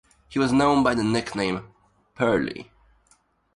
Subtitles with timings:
[0.29, 1.71] He was known by the nickname
[2.15, 2.71] "Pearly".